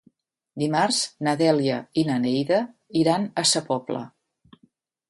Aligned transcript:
Dimarts 0.61 1.01
na 1.27 1.35
Dèlia 1.41 1.77
i 2.03 2.07
na 2.09 2.17
Neida 2.25 2.61
iran 3.05 3.31
a 3.45 3.49
Sa 3.53 3.65
Pobla. 3.71 4.07